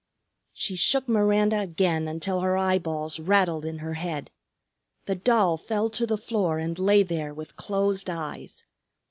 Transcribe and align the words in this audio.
She 0.53 0.75
shook 0.75 1.07
Miranda 1.07 1.59
again 1.59 2.07
until 2.07 2.39
her 2.39 2.57
eyeballs 2.57 3.19
rattled 3.19 3.65
in 3.65 3.77
her 3.77 3.93
head. 3.93 4.31
The 5.05 5.13
doll 5.13 5.57
fell 5.57 5.91
to 5.91 6.07
the 6.07 6.17
floor 6.17 6.57
and 6.57 6.79
lay 6.79 7.03
there 7.03 7.35
with 7.35 7.55
closed 7.55 8.09
eyes. 8.09 8.65